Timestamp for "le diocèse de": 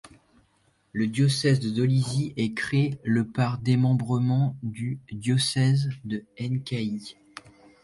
0.93-1.69